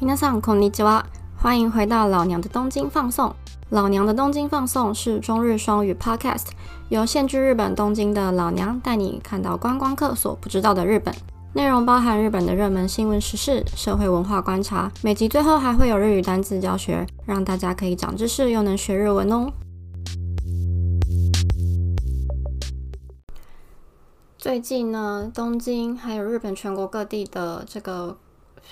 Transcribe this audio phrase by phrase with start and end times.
[0.00, 1.04] 皆さんこんにちは，
[1.36, 3.34] 欢迎回到老娘的东京放送。
[3.70, 6.46] 老娘的东京放送是中日双语 Podcast，
[6.88, 11.14] 由现居日本东京的老娘带你看到观光客所不知道的日本。
[11.54, 19.50] 内容包含日本的热门新闻时事、社会文化观察，每集最后还会有日语单词教学，让大家可以长知识又能学日文哦。
[24.36, 28.16] 最近呢，东京还有日本全国各地的这个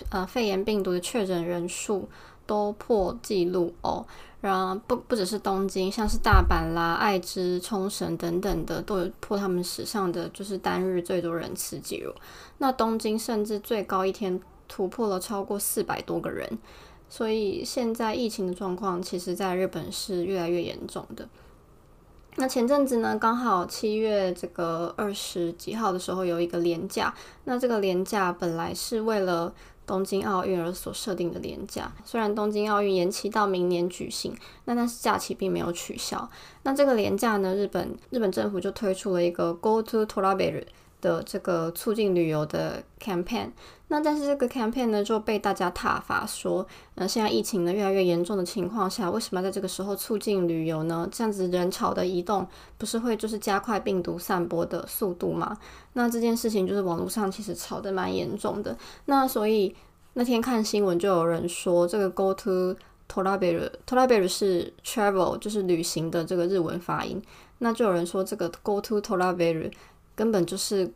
[0.10, 2.08] 呃肺炎病毒的确诊人数
[2.46, 4.06] 都破纪录哦。
[4.42, 12.14] 然后不不只是东京，像是大阪啦、爱知、冲绳等等的，都有破他们史上的就是单日最多人次记录。
[12.60, 14.40] 那东京甚至最高一天
[14.70, 16.58] 突破了超过四百多个人，
[17.10, 21.28] 所以现在疫情的状况，其实在日本是越来越严重的。
[22.38, 27.14] 那前阵子呢，刚好七月这个二十几号的时候有一个连假。
[27.44, 29.54] 那这个连假本来是为了
[29.90, 36.30] 东京奥运而所设定的连假，虽然东京奥运延期到明年举行，那但是假期并没有取消。
[36.62, 40.68] 那这个连假呢，日本日本政府就推出了一个 Go to t o r a b e r。
[41.02, 43.50] 的这个促进旅游的 campaign，
[43.88, 51.08] 那但是这个 campaign 呢就被大家挞伐说，呃，现在疫情呢越来越严重的情况下，为什么要在这个时候促进旅游呢？
[51.12, 52.46] 这样子人潮的移动
[52.78, 55.58] 不是会就是加快病毒散播的速度吗？
[55.94, 58.78] 那这件事情就是网络上其实吵得蛮严重的。
[59.06, 59.76] 那所以
[60.14, 62.76] 那天看新闻就有人说，这个 go to
[63.08, 64.72] t o r a b e r t o r a b e r 是
[64.86, 67.20] travel 就是旅行的这个日文发音，
[67.58, 69.72] 那就有人说这个 go to t o r a b e r
[70.20, 70.92] 根本就是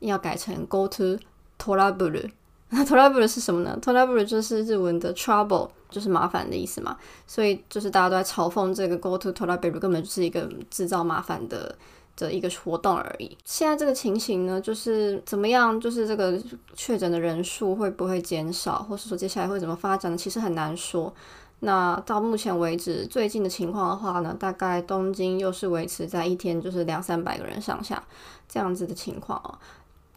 [0.00, 1.16] 要改成 go to
[1.56, 2.28] trouble，
[2.70, 6.96] 那 trouble 是什么呢？trouble 就是日文的 trouble，就是麻烦的意思嘛。
[7.24, 11.72] 所以就是大家都在嘲讽这个 go to trouble 根本就是一个制造麻烦的
[12.16, 13.38] 的一个活动而已。
[13.44, 15.80] 现在这个情形呢，就是怎么样？
[15.80, 16.36] 就是这个
[16.74, 20.18] 确诊的人数会不会减少，或是说接下来会怎么发展？
[20.18, 21.14] 其实很难说。
[21.60, 28.02] 那到目前为止，最近的情况的话呢，大概东京又是维持在一天就是两三百个人上下
[28.48, 29.58] 这样子的情况哦。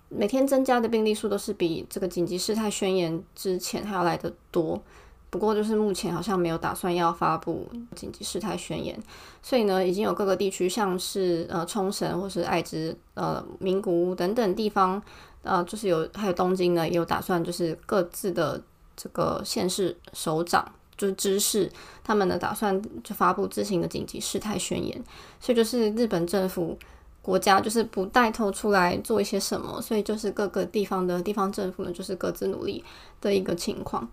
[0.10, 4.82] 每天增加的病例数都是比这个紧急事态宣言之前还要来得多。
[5.30, 8.98] 不过就是目前好像没有打算要发布紧急事态宣言，
[9.42, 15.02] 所以呢，已经有各个地区，像是呃冲绳或是爱知、呃名古屋等等地方，
[15.44, 18.62] 呃就是有还有东京呢，也有打算就是各自的
[18.96, 20.66] 这个县市首长。
[20.98, 21.72] 就是知识，
[22.04, 25.00] 他们呢打算就发布自行的紧急事态宣言，
[25.40, 26.78] 所以就是日本政府
[27.22, 32.84] 国家就是不带头出来做一些什么，所以就是各个地方的地方政府呢就是各自努力
[33.22, 34.08] 的一个情况。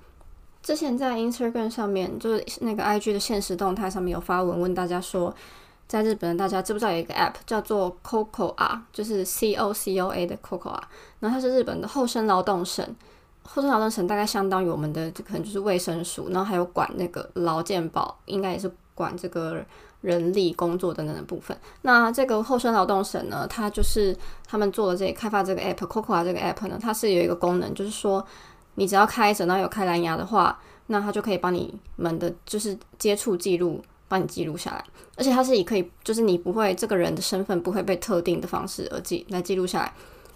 [0.63, 5.35] 之前在 Instagram 上面，就是那个 IG 的现实动态上面有发文问大家说，
[5.87, 10.89] 在日本大家知不知道有一个 App 叫做 Coco 啊，就是 C O C O A 的 Coco 啊，
[11.21, 12.85] 然后它是日本的厚生劳动省。
[13.47, 19.63] 后生劳动省大概相当于我们的，可能就是卫生署，然后还有管那个劳健保，应该也是管这个
[20.01, 21.57] 人力工作等等的部分。
[21.83, 24.17] 那这个后生劳动省呢，它就是
[24.47, 28.27] 他们做的这开发这个 app Cocoa 这个 app 呢，它是有一个功能，就是说
[28.77, 34.83] 你只要开着，然后有开蓝牙的话，那它就可以帮你们的就是接触记录帮你记录下来，
[35.17, 39.93] 而且它是以可以，就是你不会这个人的身份不会被特定的方式而记来记录下来。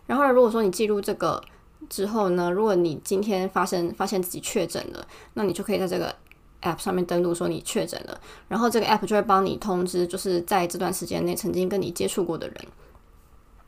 [0.07, 1.43] 然后如果说你记录这个。
[1.89, 6.15] 之后呢，如果你今天发生发现自己确诊了，那你就可以在这个
[6.63, 12.57] app 上面登录说你确诊了，然后这个 app 就会帮你通知，就是在这段时间内曾经跟你接触过的人。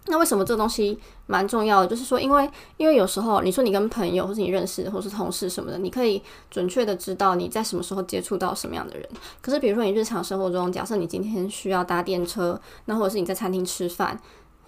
[0.06, 1.86] 那为什么这个东西蛮重要的？
[1.86, 9.08] 就是说，因为因为有时候你说你跟朋友或是你认识或是同事什么的，你可以准确的知道你在什么时候接触到什么样的人。
[9.40, 14.18] 可是比如说你日常生活中，假设你今天需要搭电车，那或者是你在餐厅吃饭。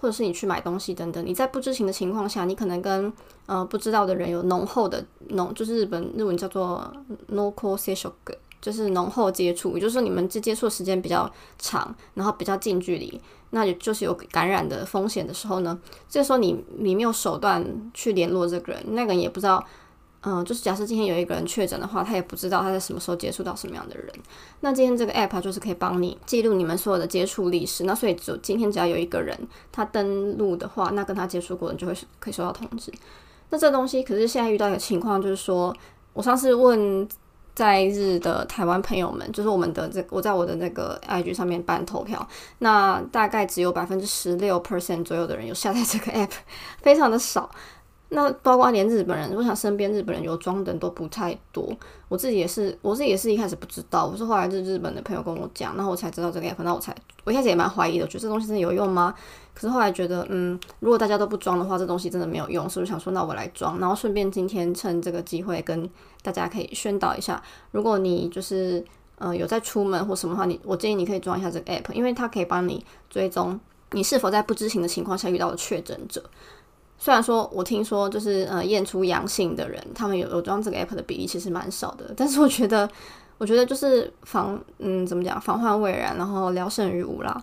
[0.03, 3.13] 或者是你去买东西等等，你在不知情的情况下，你可能跟
[3.47, 6.93] 呃不知道的人有浓厚的浓，就是日本日文叫做
[7.29, 13.21] no c o s e s h o 就是浓厚接触，也就是说你们这接触时间比较长，然后比较近距离，
[13.51, 17.65] 那也就是有感染的风险的时候呢，这时候你你没有手段
[17.95, 19.65] 去联络这个人，那个人也不知道。
[20.25, 24.07] 嗯，就是假设今天有一个人确诊的话，他也不知道他在什么时候接触到什么样的人。
[24.61, 27.83] 那今天这个 app 就是可以帮你记录你们所有的接触历史。
[27.83, 29.37] 那所以就今天只要有一个人
[29.73, 32.93] 他登录的话，那跟他接触过的人就会可以收到通知。
[33.51, 35.75] 那这东西可是现在遇到一个情况，就是说
[36.13, 37.09] 我上次问
[37.55, 42.25] 在日的台湾朋友们，就是我们的这我在我的那个 IG 上面办投票，
[42.61, 46.31] 那大概只有百分之十六 percent 左右的人有下载这个 app，
[46.81, 47.51] 非常的少。
[48.15, 51.67] 那包括连日本人，我想身边日本人有装的人都不太多。
[52.09, 56.95] 我自己也是，我自己也是一开始不知道，我是后来是日本的朋友跟我讲，然后我才知道这个 app，那我才
[57.25, 59.15] 我一开始也蛮怀疑的，觉得这东西真的有用吗？
[59.55, 65.89] 可是后来觉得，嗯，如果大家都不装的话，这东西真的没有用，所以我想说，那我来装，然后顺便今天趁这个机会跟
[66.23, 68.85] 大家可以宣导一下，如果你就是
[69.17, 73.59] 呃有在出门或什么的话，你我建议你可以装一下这个 app，因为它可以帮你追踪
[73.93, 76.23] 你是否在不知情的情况下遇到了确诊者。
[77.03, 82.15] 虽然说，我听说就是呃验出阳性的人，他们有有装这个 app 的比例其实蛮少的。
[82.17, 82.89] 但是我觉得，
[83.39, 87.43] 我觉得就是防嗯怎么讲，防患未然，然后聊胜于无啦。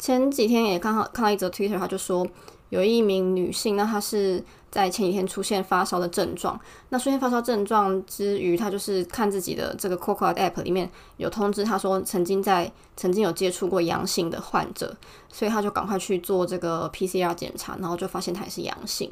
[0.00, 2.26] 前几天也刚好看到一则 Twitter，他就说
[2.70, 4.42] 有一名女性，那她是。
[4.70, 6.60] 在前几天出现发烧的症状，
[6.90, 14.94] 那出现发烧症状之余，她就是看自己的这个 Coco App 里面有通知，她说曾经在曾经有接触过阳性的患者，
[15.32, 19.10] 所以她就赶快去做这个 PCR 检查，然后就发现她也是阳性。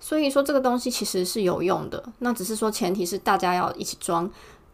[0.00, 4.28] 所以说这个东西其实是有用的，那只是说前提是大家要一起装。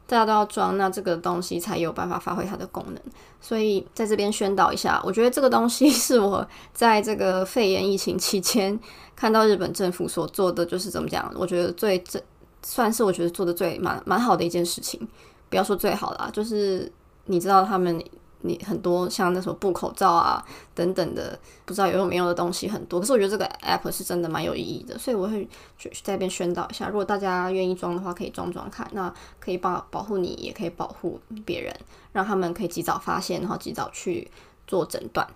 [0.07, 3.01] 大家都要装，那这个东西才有办法发挥它的功能。
[3.41, 8.79] 所以在这边宣导一下，我觉得这个东西 是我在这个肺炎疫情期间
[9.15, 11.33] 看到日本政府所做的，就是怎么讲？
[11.37, 12.23] 我觉得最这
[12.63, 15.01] 算是我觉得做的最蛮蛮好的一件事情。
[15.49, 16.91] 不要说最好啦，就是
[17.27, 18.03] 你知道他们。
[18.47, 20.45] 你很多像那种布口罩啊
[20.75, 23.01] 等等的，不知道有用没用的东西很多。
[23.01, 25.49] 可是我觉得这个 app 是真的蛮有意义的，所以我会
[25.79, 26.89] 去在边宣导一下。
[26.89, 31.75] 如果大家愿意装的话，可以装装看，那可以保保护你，也可以保护别人，
[32.13, 34.31] 让他们可以及早发现，然后及早去
[34.67, 35.27] 做诊断。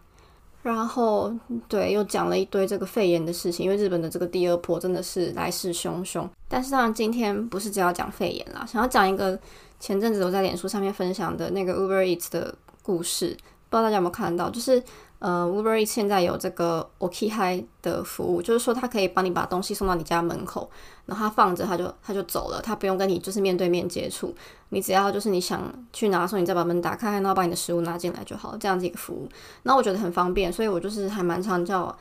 [0.63, 1.33] 然后
[1.67, 6.29] 对，又讲了一堆这个肺炎的事情，因为日本的这个第二波真的是来势汹汹。
[6.47, 9.39] 但是当然今天不是只要讲肺炎啦，想要讲一个
[9.81, 12.55] 前阵子我在脸书上面分享的那个 Uber Eats 的。
[12.89, 13.37] 故事
[13.69, 14.83] 不知道大家有没有看到，就是
[15.19, 20.71] 呃，Uber Eats 现在有这个 OK Hi 的服务，就是说它可以帮你把东西送到你家门口，
[21.05, 24.35] 然后它放着，它就它就走了，它不用跟你就是面对面接触，
[24.71, 29.29] 你只要就是你想去拿的时候，你再把门打开，然后把你的食物拿进来就好，这样子一个服务。
[29.65, 31.95] 那我觉得很方便，所以我就是还蛮常叫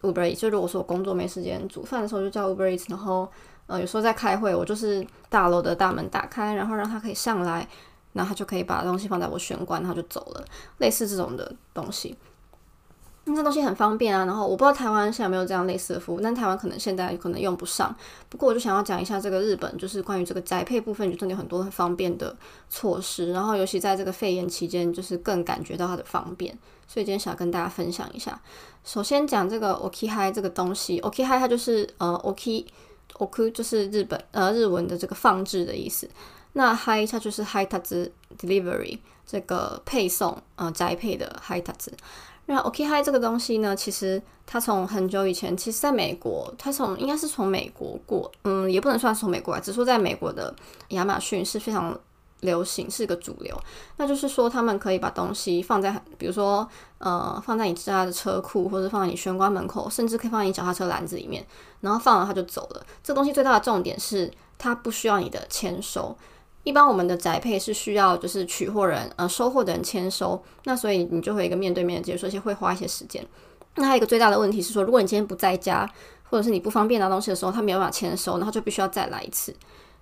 [0.00, 0.40] Uber Eats。
[0.40, 2.86] 就如果说我工作没时间煮饭的时候，就叫 Uber Eats。
[2.88, 3.30] 然后
[3.66, 7.68] 呃，有时候在开会，我就是大楼的大门打开，然后让它可以上来。
[8.14, 10.44] 然后他就可以把东西放在我玄关，他就走了。
[10.78, 12.16] 类似这种的东西，
[13.24, 14.24] 那这东西很方便啊。
[14.24, 17.94] 然后我不知道台湾现在有没有这样类似的服务，但台湾可能现在可能用不上。
[18.28, 22.34] 不过我就想要讲一下这个日本，就是关于这个宅配部分，就真的有很多很方便的
[22.70, 23.32] 措施。
[23.32, 26.56] 然后尤其在这个肺炎期间，就是更感觉到它的方便。
[26.86, 28.38] 所以今天想跟大家分享一下。
[28.84, 32.66] 首先讲这个 OK Hi 这个东西，OK Hi 它就是呃 OK
[33.14, 36.06] OK 就是日本呃日文的这个放置的意思。
[36.54, 41.92] 那 Hi 它就是 Hi 塔子 Delivery 这个配送，呃，宅配的 Hi 塔子。
[42.46, 50.54] 那 OK Hi 这个东西呢，其实它从很久以前，其实在美国，它从应该是从美国过，嗯，也不能算从美国来，只说在美国的
[50.88, 51.98] 亚马逊是非常
[52.40, 53.58] 流行，是个主流。
[53.96, 56.68] 那就是说，他们可以把东西放在，比如说，
[56.98, 61.44] 呃，放在你自家的车库，或者放在你玄关门口，甚至可以放在你脚踏车篮子里面，
[61.80, 62.86] 然后放了它就走了。
[63.02, 66.14] 这东西最大的重点是，它不需要你的签收。
[66.64, 73.24] 一般我们的宅配是需要就是取货人呃收货的人签收，那所以你就会一个面对面的接触，而且会花一些时间。
[73.76, 75.88] 那还有一个最大的问题是说，如果你今天不在家，
[76.22, 79.54] 或者是你不方便拿东西的时候，他没有办法签收，然后就必须要再来一次。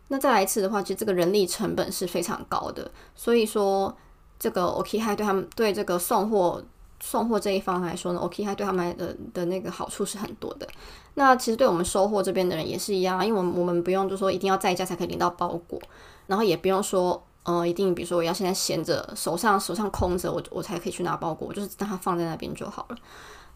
[0.08, 2.90] 那再来一次的话，其实这个人力成本是非常高的。
[3.14, 3.96] 所以说，
[4.38, 6.62] 这个 OK 还对他们对这个送货
[7.00, 10.68] 送货这一方来说呢，OK 还对他们的的那个好处是很多的。
[11.14, 15.80] 那其实对我们收货这边的人也是一样，因为我们我们不用就说一定要在家才可以领到包裹。
[16.26, 22.96] 然后也不用说，呃，一定比如说我要现在闲着，手上手上空着，我我才可以去拿包裹，我就是让它放在那边就好了。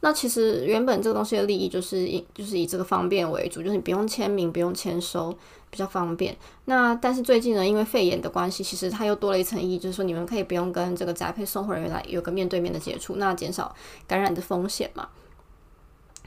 [0.00, 5.32] 那其实原本这个东西的利益就是以就是以这个方便为主，就是你不用签名，不用签收，
[5.70, 6.36] 比较方便。
[6.66, 13.74] 那但是最近呢，因为肺炎的关系，其实它又多了一层意义，就是说你们可以不用跟这个宅配送货人员来有个面对面的接触，那减少
[14.06, 15.08] 感染的风险嘛。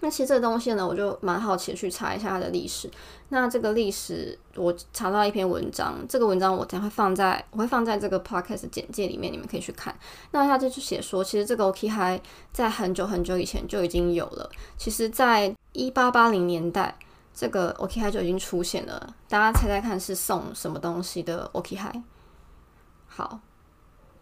[0.01, 2.89] 那其实这个东西呢，我就蛮好奇去查一下它的历史。
[3.29, 9.94] 那这个历史，我查到一篇文章，这个文章我将会放在我会放在这个 podcast 简介里面，你们可以去看。
[10.32, 14.50] 那他就写说，其实这个 OK Hi 在很久很久以前就已经有了。
[14.77, 16.98] 其实，在一八八零年代，
[17.34, 19.13] 这个 OK Hi 就已经出现了。
[19.27, 22.01] 大家猜猜看是送什么东西的 OK Hi？？
[23.08, 23.39] 好，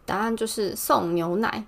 [0.05, 1.65] 答案就是送牛奶。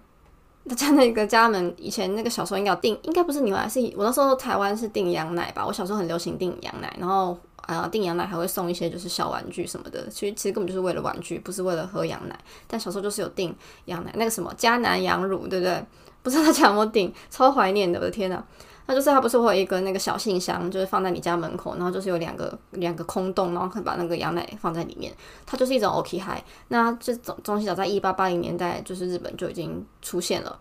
[0.70, 5.66] 他家那个家门以前那个小时候应该有订，应该不是牛奶，是我那时候台湾是订羊奶吧。
[5.66, 10.08] 我小时候很流行订羊奶，然后啊订羊奶还会送一些就是小玩具什么的。
[10.10, 12.38] 其实其实根本就是为了玩具，不是为了喝羊奶。
[12.68, 15.84] 但小时候就是有订羊奶，那个什么迦南羊乳，对不对？
[16.22, 17.12] 不知道大家有没有订？
[17.30, 18.44] 超怀念的，我的天呐！
[18.90, 25.14] 那就是它不是会有一个那个小信箱，就是放在你家门口，然后就是有两个两个空洞，然后可以把那个羊奶放在里面。
[25.46, 26.44] 它就是一种 OK 嗨。
[26.70, 30.60] 那这种东西早在一八八零年代，就是日本就已经出现了。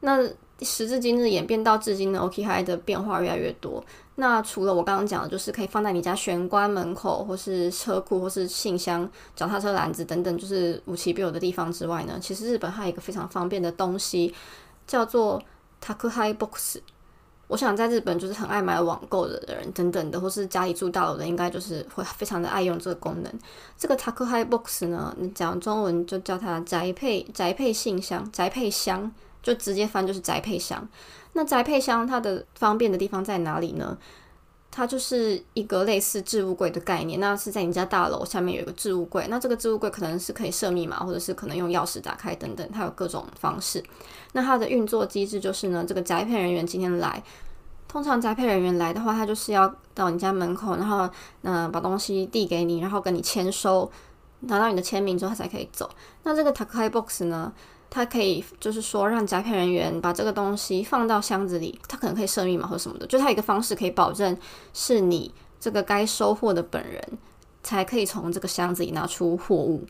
[0.00, 0.22] 那
[0.60, 3.82] 时至今日演变到至今的 OK 嗨的变化越来越多。
[4.16, 14.34] 那除了我刚刚讲的，就是可以放在你家玄关门口，或是车库，或是信箱、脚踏车篮子等等，就是无奇不有的地方之外呢，其实日本还有一个非常方便的东西，
[14.86, 15.42] 叫做
[15.82, 16.76] Takuhai Box。
[17.50, 23.40] 我想在日本就是很爱买网购的人等等的，或是家里住大楼的，应该就是会非常的爱用这个功能。
[23.76, 29.10] 这个 Takuhai Box 呢，你讲中文就叫它宅配宅配信箱、宅配箱，
[29.42, 30.88] 就直接翻就是宅配箱。
[31.32, 33.98] 那宅配箱它的方便的地方在哪里呢？
[34.70, 43.82] 它就是一个类似置物柜的概念，那是在你家大楼下面有一个置物柜，那这个置物柜可能是可以设密码，或者是可能用钥匙打开等等，它有各种方式。
[44.32, 47.20] 那它的运作机制就是呢，这个宅配人员今天来，
[47.88, 51.10] 通常宅配人员来的话，他就是要到你家门口，然后
[51.42, 53.90] 嗯把东西递给你，然后跟你签收，
[54.40, 55.90] 拿到你的签名之后他才可以走。
[56.22, 57.52] 那这个 talk Box 呢？
[57.90, 64.36] 它可以就是说让宅配人员把这个东西放到箱子里，他可能可以设密码或什么的，就他有一个方式可以保证
[64.72, 67.02] 是你这个该收货的本人
[67.64, 69.84] 才可以从这个箱子里拿出货物。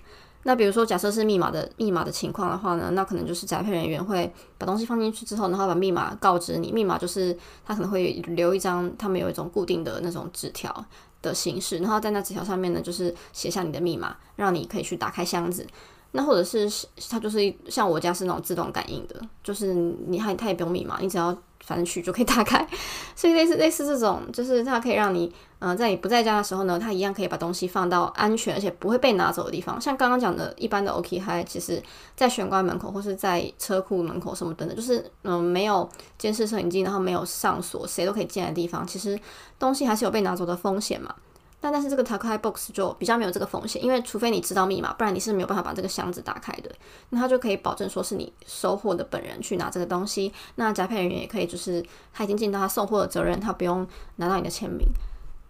[0.45, 10.83] 那比如说假设是密码的密码的情况的话呢，那可能就是宅配人员会把东西放进去之后，然后把密码告知你，密码就是他可能会留一张他们有一种固定的那种纸条
[11.21, 15.67] 的形式，然后在那纸条上面呢就是写下你的密码，让你可以去打开箱子。
[16.13, 22.67] 那或者是是它就是像我家是那种自动感应的，就是你它它也不用密码，你只要反正去就可以打开。
[23.15, 29.81] 所以类似类似这种，就是它可以让你，嗯，在你不在家的时候呢，它一样可以把东西放到安全而且不会被拿走的地方。
[29.81, 31.81] 像刚刚讲的一般的 OK Hi，其实
[32.17, 35.89] 在玄关门口或是在车库门口什么等等，就是嗯没有
[36.19, 39.17] 监视摄影机，然后没有上锁，谁都可以进来的地方，其实
[39.59, 41.15] 东西还是有被拿走的风险嘛。
[41.63, 46.71] 但但是这个 Takai Box 就比较没有这个风险，因为除非你知道密码，不然你是没有办法把这个箱子打开的。
[47.11, 53.87] 那他就可以保证说是你收货的本人去拿这个东西，那宅配人员也可以就是他已经尽到他送货的责任，他不用
[54.17, 54.87] 拿到你的签名。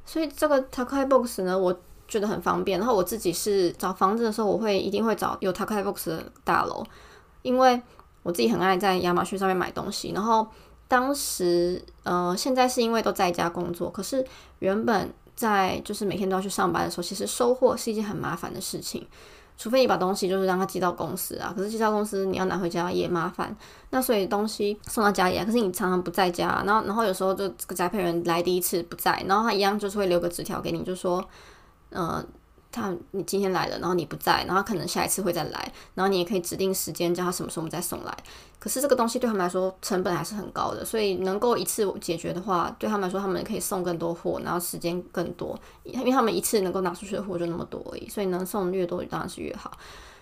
[0.05, 1.73] 所以这个 Takai Box 呢，我
[2.09, 2.81] 觉得很方便。
[2.81, 6.85] 然后我自己是找房子的时候，我会一定会找有 Takai Box 的大楼，
[7.43, 7.81] 因为
[8.25, 10.11] 我自己很爱在亚马逊上面买东西。
[10.12, 10.45] 然后
[10.88, 14.26] 当时呃，现在是因为都在家工作，可是
[14.59, 15.09] 原本。
[15.40, 19.06] 在就是每天都要去上班的时候，其实收货是一件很麻烦的事情，
[19.56, 21.54] 除非你把东西就是让他寄到公司啊。
[21.56, 23.56] 可是寄到公司你要拿回家也麻烦，
[23.88, 31.25] 那所以东西送到家里啊，可是你常常不在家，然后然后有时候就这个宅配人来第一次不在，然后他一样就是会留个纸条给你，就说，
[31.90, 32.26] 嗯。
[32.73, 38.17] 他你今天来了，然后你不在，然后可能下一次会再来，然后你也可以指定时间叫他什么时候再送来。
[38.59, 49.73] 可是这个东西对他们来说成本还是很高的，所以能够一次解决的话，对他们来说他们可以送更多货，然后时间更多，因为他们一次能够拿出去的货就那么多而已，所以能送越多当然是越好。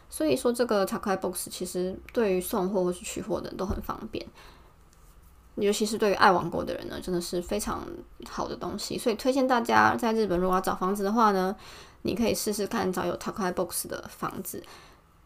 [0.09, 4.25] 所以说这个 Takai Box 其实对于送货或是取货的人都很方便，
[5.57, 7.85] 尤其是对于爱网购的人呢，真的是非常
[8.29, 8.97] 好的东西。
[8.97, 11.55] 所以推荐大家在日本如果要找房子的话呢。
[12.03, 14.63] 你可以试试看找有 Takai Box 的房子，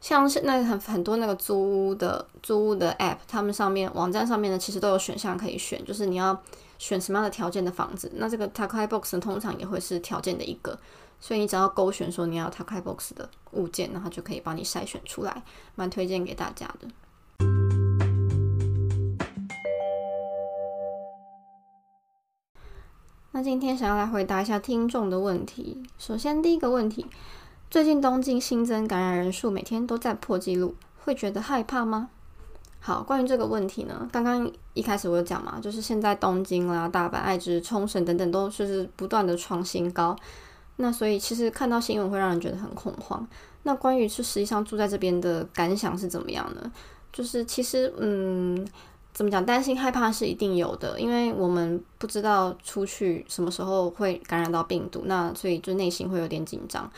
[0.00, 6.41] 像是那很很多那个租屋的租屋的 App，他们上面网站上面呢，其实都有选项可以选，就是你要
[6.79, 10.79] 选什么样的条件的房子，那这个 Takai Box 通常也会是条件的一个，
[11.21, 15.43] 所以你只要勾选说你要 Takai Box 的物件，然后就可以帮你筛选出来，
[15.75, 16.88] 蛮推荐给大家的。
[23.34, 25.82] 那今天想要来回答一下听众的问题。
[25.96, 27.06] 首先，第一个问题，
[27.70, 32.10] 最近东京新增感染人数每天都在破纪录，会觉得害怕吗？
[32.78, 40.14] 好，关于这个问题呢，刚刚一开始我有讲嘛，就是现在东京啦、大阪、爱知、冲绳等等都是不断的创新高。
[40.76, 43.26] 那所以其实看到新闻会让人觉得很恐慌。
[43.62, 46.70] 那关于是实际上住在这边的感想是怎么样呢？
[47.10, 48.66] 就是其实嗯。
[49.12, 49.45] 怎么讲？
[49.45, 56.90] 担心、害怕是一定有的，因为我们不知道出去什么时候会感染到病毒，那所以就内心会有点紧张。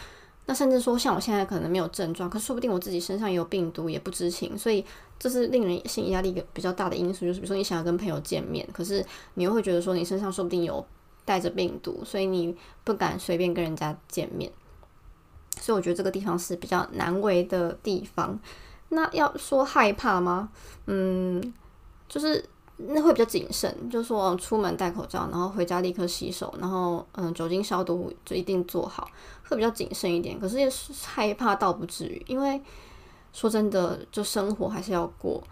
[0.47, 4.85] 那甚至说，像我现在可能没有症状，可说不定我自己身上也有病毒也不知情，所以
[5.18, 7.25] 这是令人心理压力比较大的因素。
[7.26, 9.04] 就是比如说，你想要跟朋友见面，可是
[9.35, 10.87] 你又会觉得说你身上说不定有
[11.25, 12.54] 带着病毒，所以你
[12.85, 14.52] 不敢随便跟人家见面。
[15.59, 18.38] 所以我觉得这个地方是比较难为的地方。
[18.90, 20.50] 那要说害怕吗？
[20.87, 21.52] 嗯。
[22.14, 29.11] 就是那会比较谨慎，就说出门戴口罩，然后回家立刻洗手，然后嗯酒精消毒就一定做好，
[29.49, 30.38] 会比较谨慎一点。
[30.38, 32.62] 可是也是害怕倒不至于，因为
[33.33, 35.42] 说真的，就生活还是要过。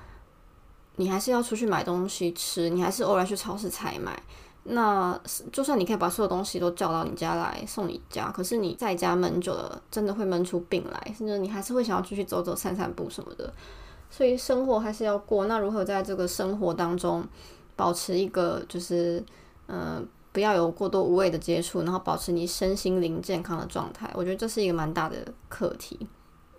[0.94, 4.22] 你还是要出去买东西吃，你还是偶尔去超市采买。
[4.64, 13.52] 那就算你可以把所有东西都叫到你家来送你家，可是你在家闷久了，真的会闷出病来，甚至你还是会想要出去走走、散散步什么的。
[14.12, 15.46] 所以生活还是要过。
[15.46, 17.24] 那如何在这个生活当中
[17.74, 19.24] 保持一个就是
[19.66, 24.08] 嗯，不要有过多无谓的接触，然后保持你身心灵健康的状态？
[24.14, 25.16] 我觉得这是一个蛮大的
[25.48, 26.06] 课题。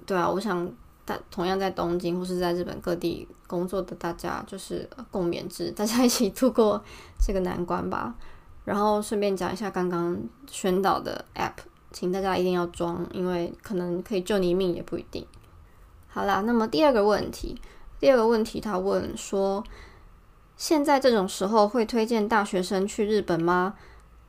[0.06, 0.70] 对啊，我想。
[1.06, 6.82] 但同样在东京或是在日本各地工作的大家，就是共勉之，大家一起度过
[7.20, 8.16] 这个难关吧。
[8.64, 10.18] 然后顺便讲一下刚刚
[10.50, 11.56] 宣导的 App，
[11.92, 15.28] 请大家一定要装，因为可能可以救你一命也不一定。
[16.14, 17.60] 好啦，那么第二个问题，
[18.00, 19.64] 第二个问题他问说，
[20.56, 23.74] 现在这种时候会推荐大学生去日本吗？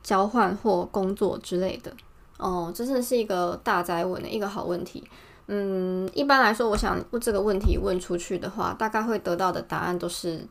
[0.01, 1.93] 交换或工作之类的？
[2.37, 5.07] 哦，真的是一个大灾问的一个好问题。
[5.47, 10.43] 嗯，一般来说，我想问这个问题问出去的话，大概会得到的答案都是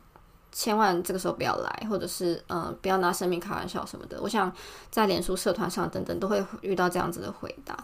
[0.53, 4.17] 千万这个时候不要来，或者是嗯不要拿生命开玩笑什么的。
[4.21, 4.49] 我想
[4.89, 7.77] 在脸书社团上等等都会遇到这样子的回答。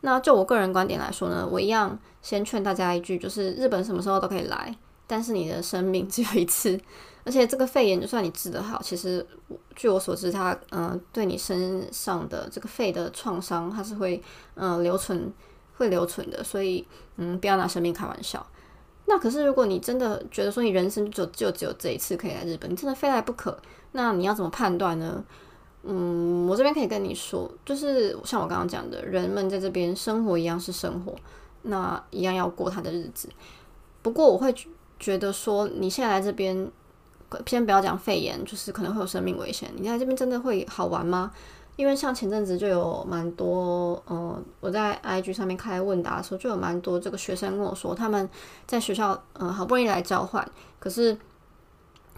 [0.00, 4.74] 那就我个人观点来说呢，我一样先劝大家一句，就是日本什么时候都可以来，
[5.06, 6.78] 但是你的生命 只有一次，
[7.24, 9.26] 而且这个肺炎就算你治得好，其实
[9.74, 14.22] 据我所知，它嗯对你身上的这个肺的创伤，它是会
[14.54, 15.32] 嗯留存。
[15.78, 16.84] 会留存的，所以
[17.18, 18.44] 嗯，不要拿生命开玩笑。
[19.04, 23.56] 那可是，如果你真的觉得说你人生就就只有这一次可以来日本，你真的非来不可，
[23.92, 25.24] 那你要怎么判断呢？
[25.84, 31.14] 嗯，我这边可以跟你说，就是像我刚刚讲的，人们在这边生活一样是生活，
[31.62, 33.28] 那一样要过他的日子。
[34.02, 34.54] 不过我会
[34.98, 36.70] 觉得说，你现在来这边，
[37.46, 41.32] 先不要讲肺炎，就是可能会有生命危险，你在这边真的会好玩吗？
[41.76, 48.28] 因为像前阵子就有蛮多，嗯，我在 IG 上面开问答的时候，就有蛮多这个学生跟我说，他们
[48.66, 50.44] 在学校，嗯，好不容易来交换，
[50.80, 51.16] 可是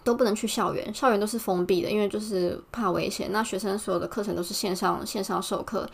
[0.03, 3.31] 都不能去校园，校园都是封闭的，因为就是怕危险。
[3.31, 5.89] 那学生所有的课程都是线上线上授课，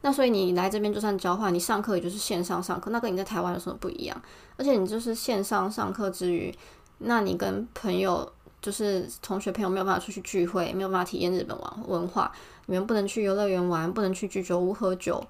[0.00, 4.22] 那所以你来这边就算交换，你上课也就是线上上课，那跟你在台湾有什么不一样？
[4.56, 6.54] 而且你就是线上上课之余，
[6.98, 8.32] 那你跟朋友。
[8.60, 12.30] 就是同学朋友没有办法出去聚会，没有办法体验日本文文化。
[12.66, 15.20] 你们不能去游乐园玩，不能去居酒屋喝酒，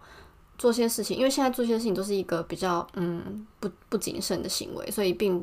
[0.58, 1.16] 做些事情。
[1.16, 5.42] 因为现在做些事情都是一个比较嗯不不谨慎的行为，所以并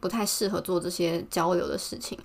[0.00, 2.18] 不太适合做这些交流的事情。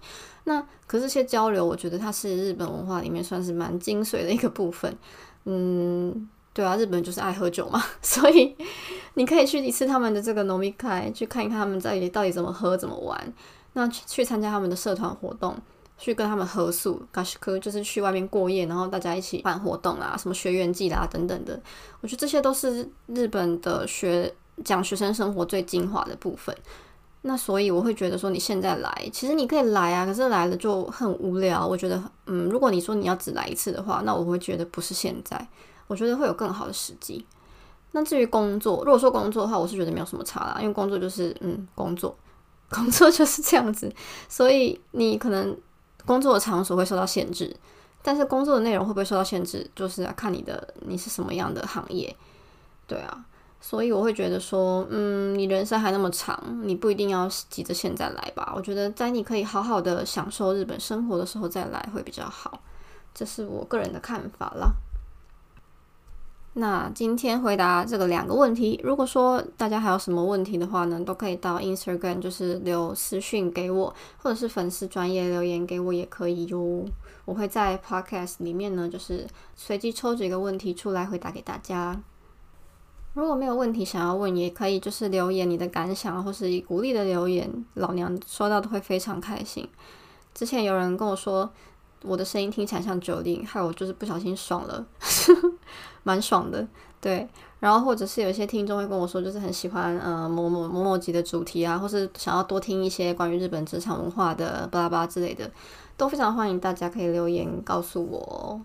[0.43, 4.95] 那可是这些交流，我觉得它是日本文化里面算是蛮精髓的一个部分。
[5.45, 8.55] 嗯，对啊，日本就是爱喝酒嘛， 所以
[9.13, 13.33] 你可以去一次他们的这个农民开，去看一看他们在到底怎么喝怎么玩。
[13.73, 15.55] 那去参加他们的社团活动，
[15.97, 21.61] 去跟他们合宿，嘎西科就是去外面过夜，然后大家一起办活动啊，什么学员季啦等等的，
[22.01, 24.33] 我觉得这些都是日本的学
[24.65, 26.55] 讲学生生活最精华的部分。
[27.23, 31.65] 那所以我会觉得说，你现在来，其实你可以来啊，可是来了就很无聊。
[31.65, 35.47] 我觉得，嗯，如果你说你要只来一次的话，那我会觉得不是现在，
[35.87, 37.25] 我觉得会有更好的时机。
[37.91, 42.15] 那至于工作，如果说工作的话，我是觉得没有什么差啦，因为工作就是嗯工作。
[42.71, 43.93] 工作就是这样子，
[44.29, 45.53] 所以你可能
[46.05, 47.53] 工作的场所会受到限制，
[48.01, 52.15] 但是工作的内容会不会受到限制，就是要看你的你是什么样的行业，
[52.87, 53.25] 对啊，
[53.63, 58.51] 所以我会觉得说，嗯，你人生还那么长，你不一定要急着现在来吧。
[58.55, 62.59] 我觉得在你可以好好的享受日本生活的时候再来会比较好，
[63.13, 64.73] 这是我个人的看法啦。
[66.53, 76.83] 那今天回答这个两个问题，如果说大家还有什么问题的话呢，都可以到 Instagram 就是留私讯给我，或者是粉丝专业留言给我也可以哟。
[77.23, 82.01] 我会在 Podcast 里面呢，就是随机抽几个问题出来回答给大家。
[83.13, 89.67] 如果没有问题想要问，也可以就是留言你的感想或是鼓励的留言，老娘收到都会非常开心。
[90.33, 91.49] 之前有人跟我说。
[92.03, 94.83] 我的声音听起来像九零，害我就是不小心爽了，
[96.01, 96.67] 蛮爽的。
[96.99, 105.51] 对，然后或者是有一些听众会跟我说，就是很喜欢呃某某某某集的主题啊，或是想要多听一些关于日本职场文化的巴拉巴拉之类的，
[105.95, 108.59] 都非常欢迎大家可以留言告诉我。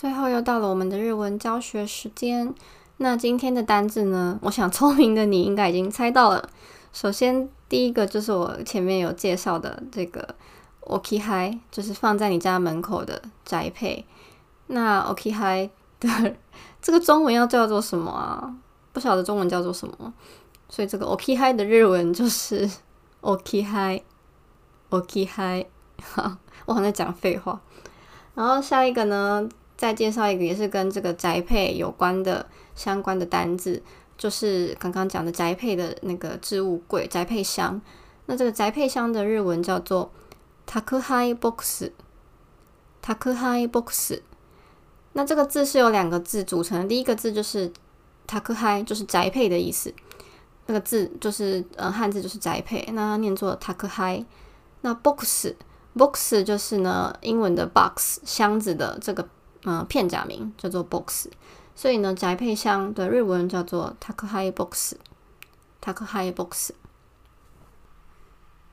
[0.00, 2.54] 最后又到了我们的日文教学时间，
[2.96, 4.38] 那今天的单字呢？
[4.40, 6.48] 我想聪明的你应该已经猜到了。
[6.90, 10.34] 首先，第一个就是我前面有介绍的这个
[10.86, 14.06] “oki hi”，就是放在你家门口的宅配。
[14.68, 15.68] 那 “oki hi”
[16.00, 16.34] 的
[16.80, 18.56] 这个中文要叫做什么啊？
[18.94, 20.14] 不晓得中文叫做什么，
[20.70, 22.66] 所以这个 “oki hi” 的日文就是
[23.20, 25.66] “oki hi”，“oki hi”。
[26.02, 27.60] 好，我好像在讲废话。
[28.34, 29.46] 然后下一个呢，
[29.80, 33.82] 再介绍一个也是跟这个宅配有关的相关的单字。
[34.18, 37.80] 就是刚刚讲的宅配的那个置物柜宅配箱。
[38.26, 40.12] 那这个宅配箱的日文叫做
[40.68, 44.20] takuhai box，takuhai box。
[45.14, 47.72] 那这个字是由两个字组成的，第一个字就是
[48.28, 49.94] takuhai，就是宅配的意思。
[50.66, 54.26] 那个字就是呃汉字就是宅配，那它念作 takuhai。
[54.82, 59.26] 那 box，box 就是呢英文的 box 箱子的这个
[59.64, 61.28] 嗯片假名叫做 box。
[61.74, 66.72] 所以呢宅配箱的日文叫做 takuhai box，takuhai box。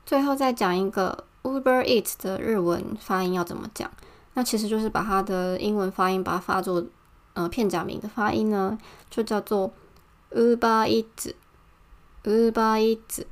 [0.04, 3.90] 最后再讲一个 Uber Eats 的日文发音要怎么讲？
[4.34, 6.84] 那其实就是把它的英文发音把它发作
[7.34, 8.78] 呃片假名的发音呢，
[9.10, 9.72] 就叫做
[10.30, 13.24] Uber Eats，Uber Eats。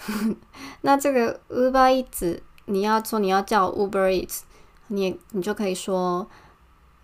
[0.82, 4.40] 那这个 Uber Eats，你要说你要叫 Uber Eats，
[4.86, 6.26] 你你就可以说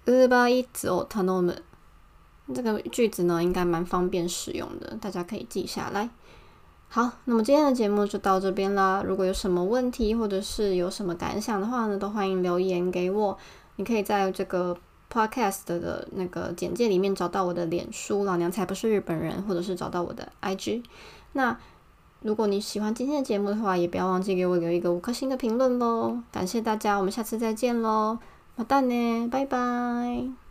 [0.06, 1.52] Uber Eats 哦，他那么
[2.54, 6.08] 这个句子呢应该蛮方便使用的，大家可以记下来。
[6.88, 9.02] 好，那么今天的节目就到这边啦。
[9.04, 13.36] 如果有什么问题或者是有什么感想的话呢，都欢迎留言给我。
[13.74, 14.76] 你可以在这个
[15.12, 20.84] podcast 的那个简介里面找到我的脸书“老娘才不是日本人”，或者是找到我的 IG。
[21.32, 21.58] 那
[22.22, 26.18] 如果你喜欢今天的节目的话，也不要忘记给我留一个五颗星的评论喽。
[26.30, 28.18] 感谢大家，我们下次再见喽，
[28.56, 30.45] 好蛋呢，拜拜。